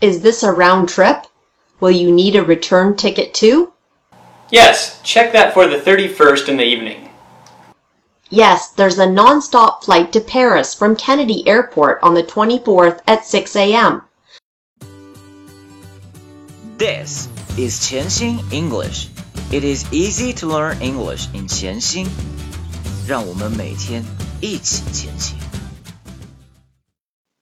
[0.00, 1.26] Is this a round trip?
[1.80, 3.72] Will you need a return ticket too?
[4.50, 7.10] Yes, check that for the 31st in the evening.
[8.30, 13.56] Yes, there's a non-stop flight to Paris from Kennedy Airport on the 24th at 6
[13.56, 14.02] a.m.
[16.78, 19.08] This is 潜心 English.
[19.52, 22.08] It is easy to learn English in 潜心。
[23.06, 24.02] 让我们每天
[24.40, 25.36] 一起前行。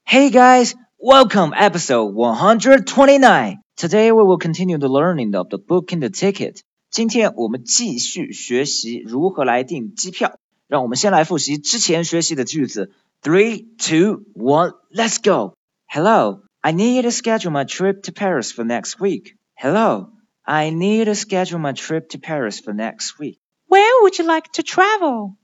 [0.04, 3.60] Hey guys, welcome episode 129.
[3.76, 6.60] Today we will continue the learning of the booking the ticket.
[6.90, 10.38] 今天我们继续学习如何来订机票。
[10.72, 12.92] 让我们先来复习之前学习的句子。
[13.22, 15.54] Three, two, one, let's go.
[15.86, 19.36] Hello, I need to schedule my trip to Paris for next week.
[19.54, 20.12] Hello,
[20.44, 23.38] I need to schedule my trip to Paris for next week.
[23.68, 25.36] Where would you like to travel?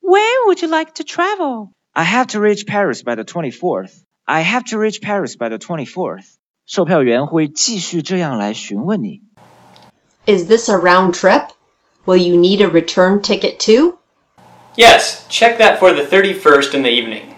[0.00, 1.72] Where would you like to travel?
[1.94, 4.04] I have to reach Paris by the 24th.
[4.24, 6.36] I have to reach Paris by the 24th.
[6.66, 9.22] 售票员会继续这样来询问你。
[10.26, 11.50] Is this a round trip?
[12.06, 13.98] Will you need a return ticket too?
[14.76, 17.34] Yes, check that for the 31st in the evening.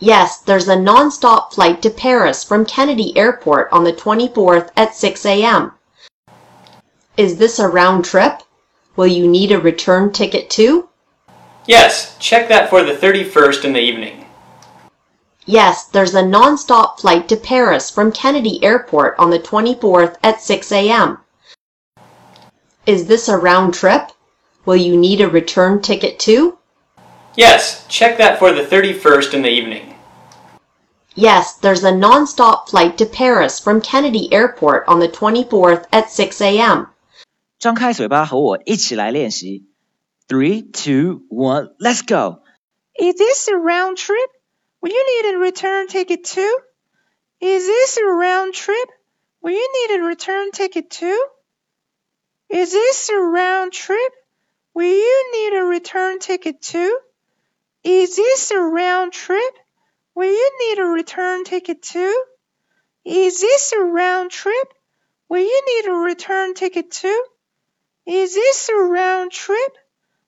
[0.00, 5.26] Yes, there's a non-stop flight to Paris from Kennedy Airport on the 24th at 6
[5.26, 5.72] a.m.
[7.16, 8.42] Is this a round trip?
[8.96, 10.88] Will you need a return ticket too?
[11.66, 14.23] Yes, check that for the 31st in the evening.
[15.46, 20.70] Yes, there's a non-stop flight to Paris from Kennedy Airport on the 24th at 6
[20.72, 21.18] a.m.
[22.86, 24.12] Is this a round trip?
[24.64, 26.58] Will you need a return ticket too?
[27.36, 29.94] Yes, check that for the 31st in the evening.
[31.14, 36.40] Yes, there's a non-stop flight to Paris from Kennedy Airport on the 24th at 6
[36.40, 36.86] a.m.
[37.58, 39.66] 张开嘴巴和我一起来练习。
[40.28, 42.40] Three, two, one, let's go.
[42.94, 44.30] Is this a round trip?
[44.85, 46.59] Will you need a return ticket too?
[47.41, 48.87] Is this a round trip?
[49.41, 51.25] Will you need a return ticket too?
[52.51, 54.13] Is this a round trip?
[54.75, 56.99] Will you need a return ticket too?
[57.83, 59.55] Is this a round trip?
[60.13, 62.23] Will you need a return ticket too?
[63.03, 64.67] Is this a round trip?
[65.29, 67.23] Will you need a return ticket too?
[68.05, 69.71] Is this a round trip?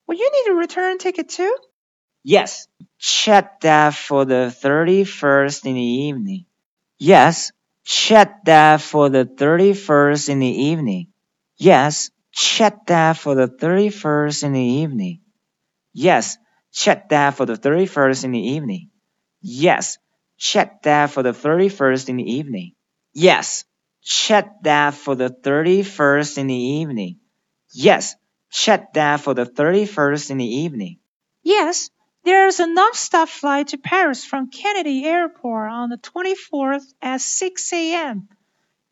[0.08, 1.56] Will you need a return ticket too?
[2.24, 6.46] Yes, check that for the 31st in the evening.
[6.98, 7.52] Yes,
[7.84, 11.08] check that for the 31st in the evening.
[11.58, 15.20] Yes, check that for the 31st in the evening.
[15.94, 16.38] Yes,
[16.72, 18.90] check that for the 31st in the evening.
[19.42, 19.98] Yes,
[20.38, 22.74] check that for the 31st in the evening.
[23.14, 23.66] Yes,
[24.02, 27.18] check that for the 31st in the evening.
[27.72, 28.16] Yes,
[28.50, 31.00] check that for the 31st in the evening.
[31.44, 31.90] Yes,
[32.28, 38.28] there's a non-stop flight to Paris from Kennedy Airport on the 24th at 6 a.m.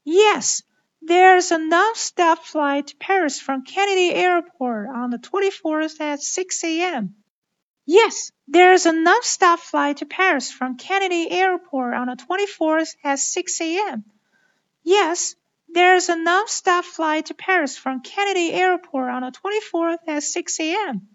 [0.05, 0.63] Yes,
[1.01, 7.15] there's a non-stop flight to Paris from Kennedy Airport on the 24th at 6 a.m.
[7.85, 13.61] Yes, there's a non-stop flight to Paris from Kennedy Airport on the 24th at 6
[13.61, 14.05] a.m.
[14.83, 15.35] Yes,
[15.67, 21.09] there's a non-stop flight to Paris from Kennedy Airport on the 24th at 6 a.m.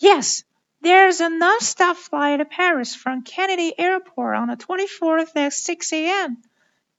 [0.00, 0.42] Yes,
[0.80, 6.38] there's a non-stop flight to Paris from Kennedy Airport on the 24th at 6 a.m.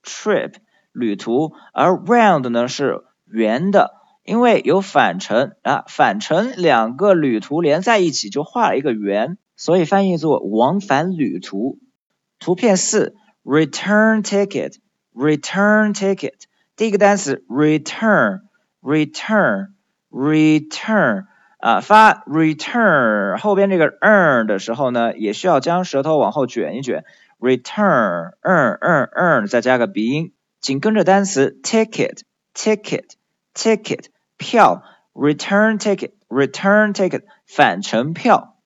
[0.02, 0.54] trip
[0.92, 3.92] 旅途，而 round 呢是圆的，
[4.24, 11.78] 因为有返程啊，返程两个旅途连在一起就画了一个圆，所以翻译作往返旅途。
[12.38, 13.14] 图片四，
[13.44, 14.76] return ticket
[15.14, 16.44] return ticket
[16.74, 18.44] 第一个单词 return
[18.80, 19.74] return
[20.10, 21.26] return
[21.59, 27.03] 啊，发 return 后边这个 earn 的时候呢，也需要将舌头往后卷一卷。
[27.37, 32.21] return earn earn earn 再加个鼻音，紧跟着单词 ticket
[32.53, 33.11] ticket
[33.53, 34.05] ticket
[34.37, 34.83] 票
[35.13, 38.57] return ticket return ticket 返程票。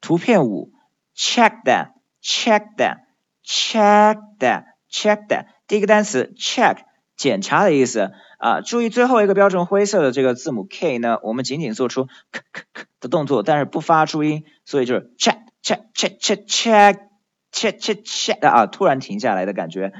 [0.00, 0.72] 图片五
[1.14, 1.92] check that
[2.22, 2.98] check that
[3.44, 6.78] check that check that 第一个单词 check
[7.16, 16.98] 检查的意思啊，注意最后一个标准灰色的这个字母 k 呢，我们仅仅做出 k k k 的动作，但是不发出音，所以就是 check check check check check
[17.52, 19.92] check check check 啊，突然停下来的感觉。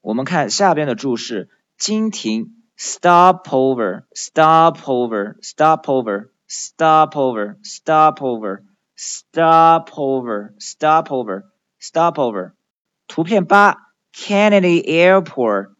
[0.00, 1.48] 我们看下边的注释，
[1.78, 8.62] 经停 stop over stop over stop over stop over stop over
[8.96, 11.42] stop over stop over
[11.78, 12.52] stop over，
[13.06, 15.70] 图片八 Kennedy Airport。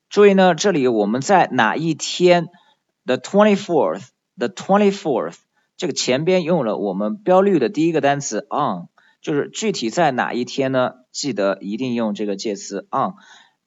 [0.08, 2.50] 注意呢，这里我们在哪一天
[3.06, 5.38] ？The twenty fourth，the twenty fourth，
[5.78, 8.88] 这个前边用了我们标绿的第一个单词 on，
[9.20, 10.92] 就是具体在哪一天呢？
[11.12, 13.14] 记得一定用这个介词 on。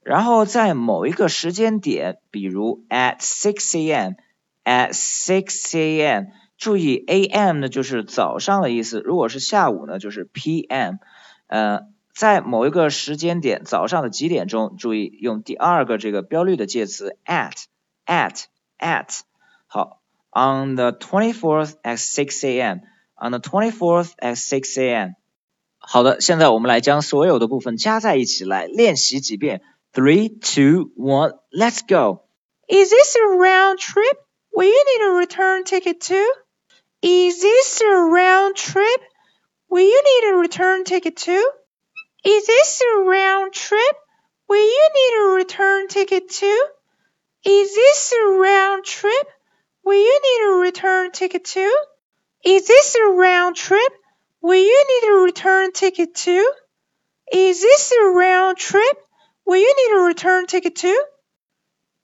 [0.00, 6.26] 然后在某一个时间点，比如 at six a.m.，at six a.m.
[6.56, 7.58] 注意 a.m.
[7.58, 10.98] 呢就是早上的意思，如果是下午呢就是 p.m.
[11.48, 11.80] 呃。
[12.15, 14.75] 在某一个时间点，早上的几点钟？
[14.77, 19.19] 注意用第二个这个标绿的介词 at，at，at。
[19.67, 20.01] 好，
[20.31, 22.79] on the twenty fourth at six a.m.
[23.15, 25.13] on the twenty fourth at six a.m.
[25.79, 29.61] 好的，现在我们来将所有的部分加在一起来练习几遍。
[29.93, 32.23] Three, two, one, let's go.
[32.67, 34.17] Is this a round trip?
[34.53, 36.25] Will you need a return ticket too?
[37.01, 39.01] Is this a round trip?
[39.69, 41.43] Will you need a return ticket too?
[42.26, 43.96] Is this a round trip?
[44.48, 46.66] Will you need a return ticket too?
[47.44, 49.28] Is this a round trip?
[49.84, 51.72] Will you need a return ticket too?
[52.44, 53.92] Is this a round trip?
[54.42, 56.52] Will you need a return ticket too?
[57.32, 58.96] Is this a round trip?
[59.44, 61.00] Will you need a return ticket too?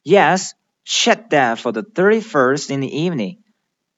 [0.04, 3.42] Yes, check that for the 31st in the evening.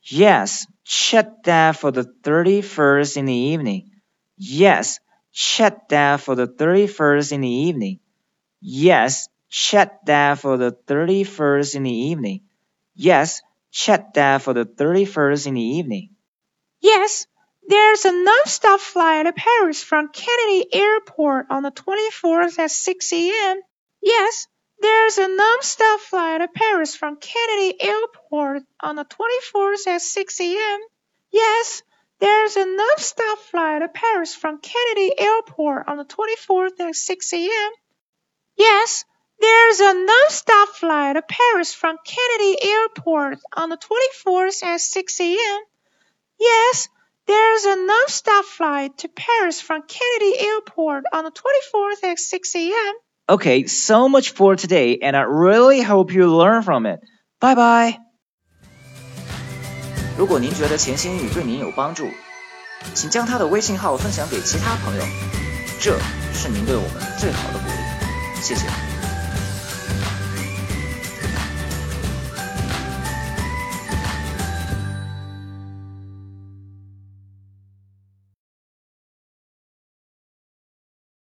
[0.02, 3.90] Yes, check that for the 31st in the evening.
[4.38, 5.00] Yes,
[5.34, 8.00] Check that for the 31st in the evening.
[8.60, 12.42] Yes, check that for the 31st in the evening.
[12.94, 16.10] Yes, check that for the 31st in the evening.
[16.80, 17.26] Yes,
[17.68, 23.60] there's a non-stop flight to Paris from Kennedy Airport on the 24th at 6 a.m.
[24.02, 24.46] Yes,
[24.80, 30.80] There's a non-stop flight to Paris from Kennedy Airport on the 24th at 6 a.m.
[31.30, 31.82] Yes,
[32.24, 37.72] there's a non-stop flight to Paris from Kennedy Airport on the 24th at 6 a.m.
[38.56, 39.04] Yes,
[39.38, 45.60] there's a non-stop flight to Paris from Kennedy Airport on the 24th at 6 a.m.
[46.40, 46.88] Yes,
[47.26, 52.94] there's a non-stop flight to Paris from Kennedy Airport on the 24th at 6 a.m.
[53.28, 57.00] Okay, so much for today, and I really hope you learn from it.
[57.38, 57.98] Bye bye.
[60.16, 62.09] 如果您觉得钱新宇对您有帮助，
[62.94, 65.04] 请将他的微信号分享给其他朋友，
[65.80, 65.99] 这
[66.33, 68.42] 是您对我们最好的鼓励。
[68.42, 68.93] 谢谢。